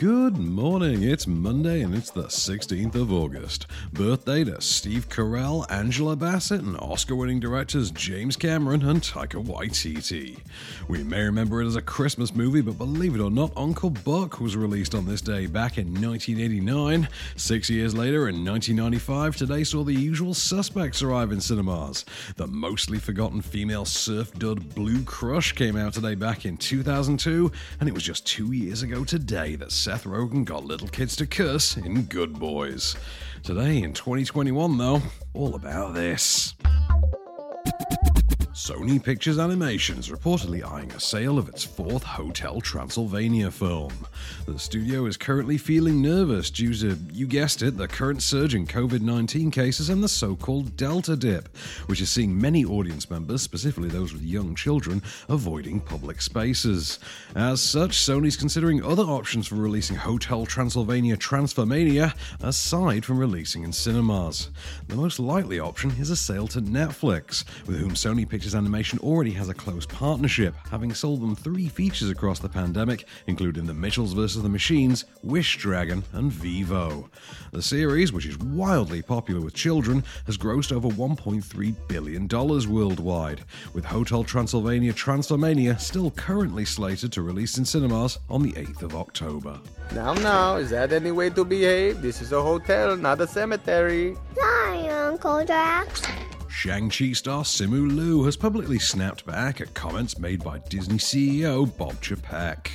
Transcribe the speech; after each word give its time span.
Good 0.00 0.38
morning. 0.38 1.02
It's 1.02 1.26
Monday 1.26 1.82
and 1.82 1.94
it's 1.94 2.08
the 2.08 2.22
16th 2.22 2.94
of 2.94 3.12
August. 3.12 3.66
Birthday 3.92 4.44
to 4.44 4.58
Steve 4.62 5.10
Carell, 5.10 5.70
Angela 5.70 6.16
Bassett, 6.16 6.62
and 6.62 6.78
Oscar 6.78 7.14
winning 7.14 7.38
directors 7.38 7.90
James 7.90 8.34
Cameron 8.34 8.82
and 8.82 9.02
Taika 9.02 9.44
Waititi. 9.44 10.38
We 10.88 11.02
may 11.02 11.24
remember 11.24 11.60
it 11.60 11.66
as 11.66 11.76
a 11.76 11.82
Christmas 11.82 12.34
movie, 12.34 12.62
but 12.62 12.78
believe 12.78 13.14
it 13.14 13.20
or 13.20 13.30
not, 13.30 13.52
Uncle 13.58 13.90
Buck 13.90 14.40
was 14.40 14.56
released 14.56 14.94
on 14.94 15.04
this 15.04 15.20
day 15.20 15.44
back 15.44 15.76
in 15.76 15.88
1989. 15.88 17.06
Six 17.36 17.68
years 17.68 17.92
later, 17.94 18.30
in 18.30 18.42
1995, 18.42 19.36
today 19.36 19.64
saw 19.64 19.84
the 19.84 19.92
usual 19.92 20.32
suspects 20.32 21.02
arrive 21.02 21.30
in 21.30 21.42
cinemas. 21.42 22.06
The 22.36 22.46
mostly 22.46 22.98
forgotten 22.98 23.42
female 23.42 23.84
surf 23.84 24.32
dud 24.38 24.74
Blue 24.74 25.02
Crush 25.02 25.52
came 25.52 25.76
out 25.76 25.92
today 25.92 26.14
back 26.14 26.46
in 26.46 26.56
2002, 26.56 27.52
and 27.80 27.86
it 27.86 27.92
was 27.92 28.02
just 28.02 28.26
two 28.26 28.52
years 28.52 28.80
ago 28.80 29.04
today 29.04 29.56
that 29.56 29.70
Seth 29.90 30.04
Rogen 30.04 30.44
got 30.44 30.64
little 30.64 30.86
kids 30.86 31.16
to 31.16 31.26
curse 31.26 31.76
in 31.76 32.02
Good 32.02 32.38
Boys. 32.38 32.94
Today, 33.42 33.82
in 33.82 33.92
2021, 33.92 34.78
though, 34.78 35.02
all 35.34 35.56
about 35.56 35.94
this. 35.94 36.54
Sony 38.70 39.02
Pictures 39.02 39.40
Animation 39.40 39.98
is 39.98 40.10
reportedly 40.10 40.64
eyeing 40.64 40.92
a 40.92 41.00
sale 41.00 41.38
of 41.38 41.48
its 41.48 41.64
fourth 41.64 42.04
Hotel 42.04 42.60
Transylvania 42.60 43.50
film. 43.50 43.92
The 44.46 44.60
studio 44.60 45.06
is 45.06 45.16
currently 45.16 45.58
feeling 45.58 46.00
nervous 46.00 46.52
due 46.52 46.72
to, 46.74 46.96
you 47.12 47.26
guessed 47.26 47.62
it, 47.62 47.76
the 47.76 47.88
current 47.88 48.22
surge 48.22 48.54
in 48.54 48.68
COVID 48.68 49.00
19 49.00 49.50
cases 49.50 49.90
and 49.90 50.04
the 50.04 50.08
so 50.08 50.36
called 50.36 50.76
Delta 50.76 51.16
dip, 51.16 51.48
which 51.86 52.00
is 52.00 52.12
seeing 52.12 52.40
many 52.40 52.64
audience 52.64 53.10
members, 53.10 53.42
specifically 53.42 53.88
those 53.88 54.12
with 54.12 54.22
young 54.22 54.54
children, 54.54 55.02
avoiding 55.28 55.80
public 55.80 56.22
spaces. 56.22 57.00
As 57.34 57.60
such, 57.60 57.98
Sony's 57.98 58.36
considering 58.36 58.84
other 58.84 59.02
options 59.02 59.48
for 59.48 59.56
releasing 59.56 59.96
Hotel 59.96 60.46
Transylvania 60.46 61.16
Transformania 61.16 62.14
aside 62.40 63.04
from 63.04 63.18
releasing 63.18 63.64
in 63.64 63.72
cinemas. 63.72 64.50
The 64.86 64.94
most 64.94 65.18
likely 65.18 65.58
option 65.58 65.90
is 65.98 66.10
a 66.10 66.16
sale 66.16 66.46
to 66.48 66.62
Netflix, 66.62 67.44
with 67.66 67.76
whom 67.76 67.94
Sony 67.94 68.28
Pictures 68.28 68.59
Animation 68.60 68.98
already 68.98 69.30
has 69.30 69.48
a 69.48 69.54
close 69.54 69.86
partnership, 69.86 70.54
having 70.70 70.92
sold 70.92 71.22
them 71.22 71.34
three 71.34 71.66
features 71.66 72.10
across 72.10 72.40
the 72.40 72.48
pandemic, 72.50 73.06
including 73.26 73.64
The 73.64 73.72
Mitchells 73.72 74.12
vs. 74.12 74.42
the 74.42 74.50
Machines, 74.50 75.06
Wish 75.22 75.56
Dragon, 75.56 76.04
and 76.12 76.30
Vivo. 76.30 77.08
The 77.52 77.62
series, 77.62 78.12
which 78.12 78.26
is 78.26 78.36
wildly 78.36 79.00
popular 79.00 79.40
with 79.40 79.54
children, 79.54 80.04
has 80.26 80.36
grossed 80.36 80.72
over 80.72 80.88
$1.3 80.88 81.74
billion 81.88 82.28
worldwide, 82.28 83.44
with 83.72 83.86
Hotel 83.86 84.22
Transylvania 84.24 84.92
Transformania 84.92 85.80
still 85.80 86.10
currently 86.10 86.66
slated 86.66 87.12
to 87.12 87.22
release 87.22 87.56
in 87.56 87.64
cinemas 87.64 88.18
on 88.28 88.42
the 88.42 88.52
8th 88.52 88.82
of 88.82 88.94
October. 88.94 89.58
Now, 89.94 90.12
now, 90.12 90.56
is 90.56 90.68
that 90.68 90.92
any 90.92 91.12
way 91.12 91.30
to 91.30 91.46
behave? 91.46 92.02
This 92.02 92.20
is 92.20 92.32
a 92.32 92.42
hotel, 92.42 92.94
not 92.94 93.22
a 93.22 93.26
cemetery. 93.26 94.18
Sorry, 94.34 94.86
Uncle 94.90 95.46
Drac. 95.46 95.88
Shang-Chi 96.50 97.12
star 97.12 97.44
Simu 97.44 97.94
Liu 97.94 98.24
has 98.24 98.36
publicly 98.36 98.78
snapped 98.78 99.24
back 99.24 99.60
at 99.60 99.72
comments 99.72 100.18
made 100.18 100.42
by 100.42 100.58
Disney 100.68 100.98
CEO 100.98 101.64
Bob 101.78 101.94
Chapek. 102.02 102.68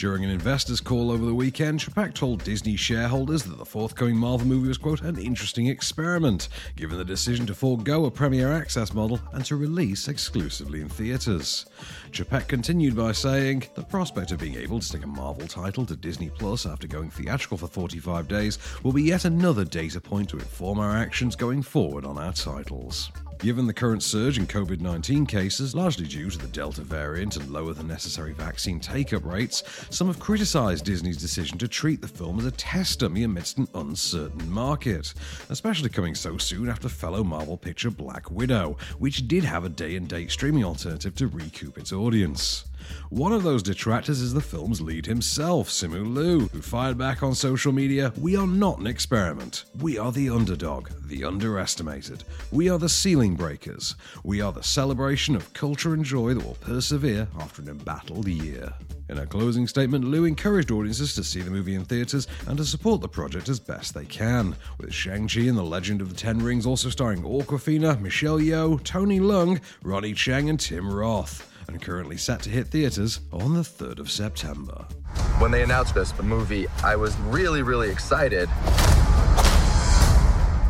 During 0.00 0.24
an 0.24 0.30
investors 0.30 0.80
call 0.80 1.10
over 1.10 1.26
the 1.26 1.34
weekend, 1.34 1.78
Chapek 1.78 2.14
told 2.14 2.42
Disney 2.42 2.74
shareholders 2.74 3.42
that 3.42 3.58
the 3.58 3.66
forthcoming 3.66 4.16
Marvel 4.16 4.46
movie 4.46 4.68
was, 4.68 4.78
quote, 4.78 5.02
an 5.02 5.18
interesting 5.18 5.66
experiment, 5.66 6.48
given 6.74 6.96
the 6.96 7.04
decision 7.04 7.44
to 7.44 7.54
forego 7.54 8.06
a 8.06 8.10
premiere 8.10 8.50
access 8.50 8.94
model 8.94 9.20
and 9.34 9.44
to 9.44 9.56
release 9.56 10.08
exclusively 10.08 10.80
in 10.80 10.88
theaters. 10.88 11.66
Chapek 12.12 12.48
continued 12.48 12.96
by 12.96 13.12
saying, 13.12 13.64
the 13.74 13.82
prospect 13.82 14.32
of 14.32 14.40
being 14.40 14.54
able 14.54 14.78
to 14.78 14.86
stick 14.86 15.04
a 15.04 15.06
Marvel 15.06 15.46
title 15.46 15.84
to 15.84 15.96
Disney 15.96 16.30
Plus 16.30 16.64
after 16.64 16.88
going 16.88 17.10
theatrical 17.10 17.58
for 17.58 17.68
45 17.68 18.26
days 18.26 18.58
will 18.82 18.94
be 18.94 19.02
yet 19.02 19.26
another 19.26 19.66
data 19.66 20.00
point 20.00 20.30
to 20.30 20.38
inform 20.38 20.78
our 20.78 20.96
actions 20.96 21.36
going 21.36 21.60
forward 21.60 22.06
on 22.06 22.16
our 22.16 22.32
titles. 22.32 23.12
Given 23.42 23.66
the 23.66 23.72
current 23.72 24.02
surge 24.02 24.36
in 24.36 24.46
COVID 24.46 24.80
19 24.80 25.24
cases, 25.24 25.74
largely 25.74 26.06
due 26.06 26.28
to 26.28 26.36
the 26.36 26.46
Delta 26.48 26.82
variant 26.82 27.36
and 27.36 27.50
lower 27.50 27.72
than 27.72 27.88
necessary 27.88 28.34
vaccine 28.34 28.78
take 28.78 29.14
up 29.14 29.24
rates, 29.24 29.62
some 29.88 30.08
have 30.08 30.20
criticised 30.20 30.84
Disney's 30.84 31.16
decision 31.16 31.56
to 31.56 31.66
treat 31.66 32.02
the 32.02 32.08
film 32.08 32.38
as 32.38 32.44
a 32.44 32.50
test 32.50 33.00
dummy 33.00 33.22
amidst 33.22 33.56
an 33.56 33.66
uncertain 33.74 34.50
market, 34.50 35.14
especially 35.48 35.88
coming 35.88 36.14
so 36.14 36.36
soon 36.36 36.68
after 36.68 36.90
fellow 36.90 37.24
Marvel 37.24 37.56
picture 37.56 37.90
Black 37.90 38.30
Widow, 38.30 38.76
which 38.98 39.26
did 39.26 39.42
have 39.42 39.64
a 39.64 39.70
day 39.70 39.96
and 39.96 40.06
date 40.06 40.30
streaming 40.30 40.62
alternative 40.62 41.14
to 41.14 41.26
recoup 41.26 41.78
its 41.78 41.94
audience. 41.94 42.66
One 43.10 43.32
of 43.32 43.42
those 43.42 43.62
detractors 43.62 44.20
is 44.20 44.32
the 44.32 44.40
film's 44.40 44.80
lead 44.80 45.06
himself, 45.06 45.68
Simu 45.68 46.14
Liu, 46.14 46.48
who 46.48 46.62
fired 46.62 46.96
back 46.96 47.22
on 47.22 47.34
social 47.34 47.72
media 47.72 48.12
We 48.18 48.36
are 48.36 48.46
not 48.46 48.78
an 48.78 48.86
experiment. 48.86 49.64
We 49.80 49.98
are 49.98 50.12
the 50.12 50.30
underdog, 50.30 50.90
the 51.06 51.24
underestimated. 51.24 52.24
We 52.52 52.68
are 52.68 52.78
the 52.78 52.88
ceiling 52.88 53.34
breakers. 53.34 53.96
We 54.24 54.40
are 54.40 54.52
the 54.52 54.62
celebration 54.62 55.34
of 55.34 55.52
culture 55.52 55.94
and 55.94 56.04
joy 56.04 56.34
that 56.34 56.44
will 56.44 56.56
persevere 56.60 57.28
after 57.40 57.62
an 57.62 57.68
embattled 57.68 58.28
year. 58.28 58.72
In 59.10 59.18
a 59.18 59.26
closing 59.26 59.66
statement, 59.66 60.04
Liu 60.04 60.24
encouraged 60.24 60.70
audiences 60.70 61.16
to 61.16 61.24
see 61.24 61.40
the 61.40 61.50
movie 61.50 61.74
in 61.74 61.84
theaters 61.84 62.28
and 62.46 62.56
to 62.58 62.64
support 62.64 63.00
the 63.00 63.08
project 63.08 63.48
as 63.48 63.58
best 63.58 63.92
they 63.92 64.04
can, 64.04 64.54
with 64.78 64.94
Shang-Chi 64.94 65.40
and 65.40 65.58
the 65.58 65.64
Legend 65.64 66.00
of 66.00 66.10
the 66.10 66.14
Ten 66.14 66.38
Rings 66.38 66.64
also 66.64 66.90
starring 66.90 67.24
Awkwafina, 67.24 68.00
Michelle 68.00 68.38
Yeoh, 68.38 68.80
Tony 68.84 69.18
Leung, 69.18 69.60
Ronnie 69.82 70.14
Chieng, 70.14 70.48
and 70.48 70.60
Tim 70.60 70.94
Roth 70.94 71.49
and 71.70 71.80
currently 71.80 72.16
set 72.16 72.42
to 72.42 72.50
hit 72.50 72.68
theaters 72.68 73.20
on 73.32 73.54
the 73.54 73.60
3rd 73.60 73.98
of 73.98 74.10
September. 74.10 74.86
When 75.38 75.50
they 75.50 75.62
announced 75.62 75.94
this, 75.94 76.12
the 76.12 76.22
movie, 76.22 76.66
I 76.84 76.96
was 76.96 77.16
really, 77.20 77.62
really 77.62 77.90
excited. 77.90 78.48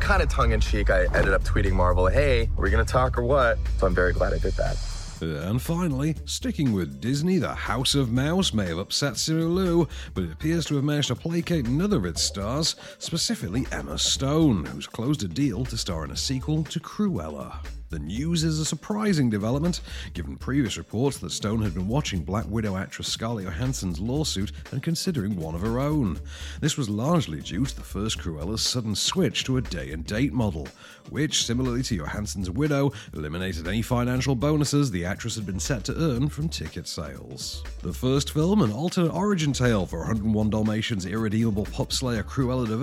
Kind 0.00 0.22
of 0.22 0.28
tongue 0.28 0.52
in 0.52 0.60
cheek, 0.60 0.90
I 0.90 1.04
ended 1.14 1.34
up 1.34 1.42
tweeting 1.44 1.72
Marvel, 1.72 2.06
hey, 2.06 2.48
are 2.56 2.62
we 2.62 2.70
going 2.70 2.84
to 2.84 2.90
talk 2.90 3.18
or 3.18 3.22
what? 3.22 3.58
So 3.78 3.86
I'm 3.86 3.94
very 3.94 4.12
glad 4.12 4.32
I 4.32 4.38
did 4.38 4.54
that. 4.54 4.76
And 5.20 5.62
finally, 5.62 6.14
sticking 6.26 6.72
with 6.72 7.00
Disney, 7.00 7.38
the 7.38 7.54
House 7.54 7.94
of 7.94 8.12
Mouse 8.12 8.52
may 8.52 8.66
have 8.66 8.78
upset 8.78 9.16
Liu, 9.28 9.88
but 10.12 10.24
it 10.24 10.32
appears 10.32 10.66
to 10.66 10.74
have 10.74 10.84
managed 10.84 11.08
to 11.08 11.14
placate 11.14 11.66
another 11.66 11.96
of 11.96 12.04
its 12.04 12.22
stars, 12.22 12.76
specifically 12.98 13.66
Emma 13.72 13.98
Stone, 13.98 14.66
who's 14.66 14.86
closed 14.86 15.24
a 15.24 15.28
deal 15.28 15.64
to 15.64 15.76
star 15.76 16.04
in 16.04 16.10
a 16.10 16.16
sequel 16.16 16.64
to 16.64 16.80
Cruella. 16.80 17.56
The 17.88 17.98
news 18.00 18.42
is 18.42 18.58
a 18.58 18.64
surprising 18.64 19.30
development, 19.30 19.80
given 20.12 20.36
previous 20.36 20.76
reports 20.76 21.18
that 21.18 21.30
Stone 21.30 21.62
had 21.62 21.72
been 21.72 21.86
watching 21.86 22.24
Black 22.24 22.44
Widow 22.48 22.76
actress 22.76 23.06
Scarlett 23.06 23.44
Johansson's 23.44 24.00
lawsuit 24.00 24.50
and 24.72 24.82
considering 24.82 25.36
one 25.36 25.54
of 25.54 25.60
her 25.60 25.78
own. 25.78 26.18
This 26.60 26.76
was 26.76 26.88
largely 26.88 27.40
due 27.40 27.64
to 27.64 27.76
the 27.76 27.84
first 27.84 28.18
Cruella's 28.18 28.62
sudden 28.62 28.96
switch 28.96 29.44
to 29.44 29.58
a 29.58 29.62
day 29.62 29.92
and 29.92 30.04
date 30.04 30.32
model, 30.32 30.66
which, 31.10 31.46
similarly 31.46 31.84
to 31.84 31.96
Johansson's 31.96 32.50
Widow, 32.50 32.92
eliminated 33.14 33.68
any 33.68 33.82
financial 33.82 34.34
bonuses 34.34 34.90
the 34.90 35.04
actress 35.04 35.36
had 35.36 35.46
been 35.46 35.60
set 35.60 35.84
to 35.84 35.96
earn 35.96 36.28
from 36.28 36.48
ticket 36.48 36.88
sales. 36.88 37.62
The 37.82 37.92
first 37.92 38.32
film, 38.32 38.62
an 38.62 38.72
alternate 38.72 39.14
origin 39.14 39.52
tale 39.52 39.86
for 39.86 39.98
101 39.98 40.50
Dalmatians' 40.50 41.06
irredeemable 41.06 41.66
pop 41.66 41.92
slayer 41.92 42.24
Cruella 42.24 42.66
de 42.66 42.76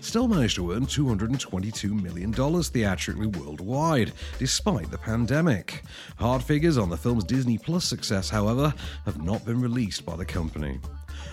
still 0.00 0.28
managed 0.28 0.54
to 0.56 0.72
earn 0.72 0.86
$222 0.86 2.00
million 2.00 2.32
theatrically 2.32 3.26
worldwide, 3.26 4.12
despite 4.44 4.90
the 4.90 4.98
pandemic. 4.98 5.84
Hard 6.18 6.42
figures 6.42 6.76
on 6.76 6.90
the 6.90 6.96
film's 6.98 7.24
Disney 7.24 7.56
Plus 7.56 7.82
success, 7.82 8.28
however, 8.28 8.74
have 9.06 9.22
not 9.22 9.42
been 9.46 9.58
released 9.58 10.04
by 10.04 10.14
the 10.16 10.24
company. 10.26 10.78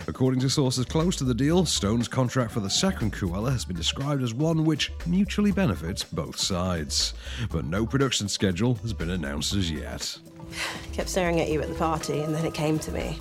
According 0.07 0.39
to 0.39 0.49
sources 0.49 0.85
close 0.85 1.17
to 1.17 1.25
the 1.25 1.33
deal, 1.33 1.65
Stone's 1.65 2.07
contract 2.07 2.53
for 2.53 2.61
the 2.61 2.69
second 2.69 3.11
Cruella 3.11 3.51
has 3.51 3.65
been 3.65 3.75
described 3.75 4.23
as 4.23 4.33
one 4.33 4.63
which 4.63 4.93
mutually 5.05 5.51
benefits 5.51 6.05
both 6.05 6.39
sides. 6.39 7.13
But 7.51 7.65
no 7.65 7.85
production 7.85 8.29
schedule 8.29 8.75
has 8.75 8.93
been 8.93 9.09
announced 9.09 9.55
as 9.55 9.69
yet. 9.69 10.17
Kept 10.93 11.09
staring 11.09 11.41
at 11.41 11.49
you 11.49 11.61
at 11.61 11.67
the 11.67 11.75
party, 11.75 12.21
and 12.21 12.33
then 12.33 12.45
it 12.45 12.53
came 12.53 12.79
to 12.79 12.93
me. 12.93 13.19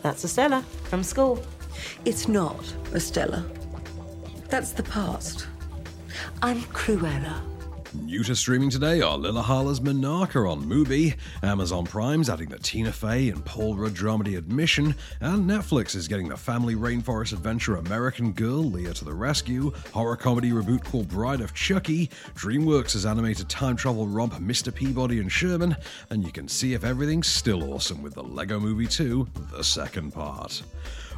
That's 0.00 0.24
Estella 0.24 0.62
from 0.84 1.02
school. 1.02 1.44
It's 2.06 2.28
not 2.28 2.64
Estella. 2.94 3.44
That's 4.48 4.72
the 4.72 4.84
past. 4.84 5.48
I'm 6.40 6.62
Cruella. 6.62 7.55
New 8.02 8.22
to 8.22 8.36
streaming 8.36 8.70
today 8.70 9.00
are 9.00 9.16
Lillahala's 9.16 9.80
Monarcha 9.80 10.50
on 10.50 10.64
Mubi, 10.64 11.16
Amazon 11.42 11.84
Prime's 11.84 12.28
adding 12.28 12.48
the 12.48 12.58
Tina 12.58 12.92
Fey 12.92 13.30
and 13.30 13.44
Paul 13.44 13.74
Rudd 13.76 13.94
dramedy 13.94 14.36
Admission, 14.36 14.94
and 15.20 15.48
Netflix 15.48 15.96
is 15.96 16.06
getting 16.06 16.28
the 16.28 16.36
family 16.36 16.74
rainforest 16.74 17.32
adventure 17.32 17.76
American 17.76 18.32
Girl 18.32 18.64
Lea 18.64 18.92
to 18.92 19.04
the 19.04 19.14
Rescue, 19.14 19.72
horror 19.92 20.16
comedy 20.16 20.50
reboot 20.50 20.84
called 20.84 21.08
Bride 21.08 21.40
of 21.40 21.54
Chucky, 21.54 22.08
DreamWorks' 22.34 22.92
has 22.92 23.06
animated 23.06 23.48
time 23.48 23.76
travel 23.76 24.06
romp 24.06 24.34
Mr. 24.34 24.72
Peabody 24.72 25.18
and 25.18 25.30
Sherman, 25.30 25.76
and 26.10 26.24
you 26.24 26.32
can 26.32 26.48
see 26.48 26.74
if 26.74 26.84
everything's 26.84 27.28
still 27.28 27.74
awesome 27.74 28.02
with 28.02 28.14
the 28.14 28.22
Lego 28.22 28.60
Movie 28.60 28.86
2, 28.86 29.26
the 29.52 29.64
second 29.64 30.12
part. 30.12 30.62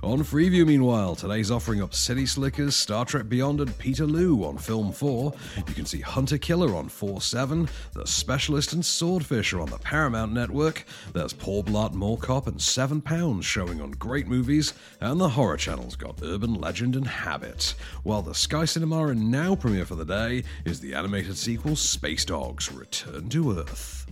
On 0.04 0.20
Freeview, 0.20 0.64
meanwhile, 0.64 1.16
today's 1.16 1.50
offering 1.50 1.82
up 1.82 1.92
City 1.92 2.24
Slickers, 2.24 2.76
Star 2.76 3.04
Trek 3.04 3.28
Beyond, 3.28 3.60
and 3.60 3.76
Peterloo 3.78 4.44
on 4.44 4.56
Film 4.56 4.92
4. 4.92 5.34
You 5.66 5.74
can 5.74 5.86
see 5.86 6.00
Hunter 6.00 6.38
Killer 6.38 6.76
on 6.76 6.88
4 6.88 7.20
7, 7.20 7.68
The 7.94 8.06
Specialist 8.06 8.74
and 8.74 8.86
Swordfish 8.86 9.52
are 9.52 9.60
on 9.60 9.70
the 9.70 9.78
Paramount 9.78 10.32
Network. 10.32 10.84
There's 11.12 11.32
Paul 11.32 11.64
Blart 11.64 11.94
Mall 11.94 12.16
Cop 12.16 12.46
and 12.46 12.62
7 12.62 13.00
Pounds 13.00 13.44
showing 13.44 13.80
on 13.80 13.90
Great 13.90 14.28
Movies, 14.28 14.72
and 15.00 15.20
the 15.20 15.30
Horror 15.30 15.56
Channel's 15.56 15.96
got 15.96 16.22
Urban 16.22 16.54
Legend 16.54 16.94
and 16.94 17.06
Habit. 17.06 17.74
While 18.04 18.22
the 18.22 18.34
Sky 18.34 18.66
Cinema 18.66 19.08
and 19.08 19.32
Now 19.32 19.56
premiere 19.56 19.84
for 19.84 19.96
the 19.96 20.04
day 20.04 20.44
is 20.64 20.78
the 20.78 20.94
animated 20.94 21.36
sequel 21.36 21.74
Space 21.74 22.24
Dogs 22.24 22.70
Return 22.70 23.28
to 23.30 23.58
Earth. 23.58 24.06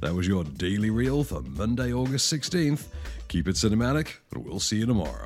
That 0.00 0.14
was 0.14 0.26
your 0.26 0.44
daily 0.44 0.90
reel 0.90 1.24
for 1.24 1.42
Monday, 1.42 1.92
August 1.92 2.32
16th. 2.32 2.84
Keep 3.28 3.48
it 3.48 3.56
cinematic, 3.56 4.16
and 4.32 4.44
we'll 4.44 4.60
see 4.60 4.76
you 4.78 4.86
tomorrow. 4.86 5.25